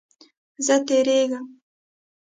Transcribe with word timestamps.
زه 0.65 0.75
تیریږم 0.87 1.45